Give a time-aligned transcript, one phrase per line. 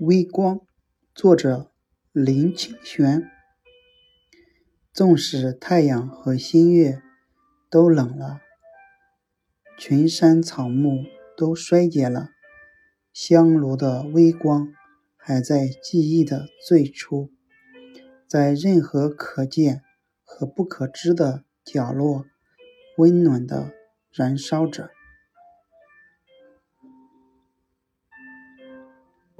[0.00, 0.60] 微光
[1.14, 1.72] 作者
[2.12, 3.30] 林清玄。
[4.92, 7.00] 纵使太阳和新月
[7.70, 8.42] 都冷了
[9.78, 12.28] 群山草木都衰竭了
[13.10, 14.74] 香炉的微光
[15.16, 17.30] 还在记忆的最初
[18.28, 19.82] 在任何可见
[20.22, 22.26] 和不可知的角落
[22.98, 23.72] 温暖的
[24.12, 24.95] 燃烧着。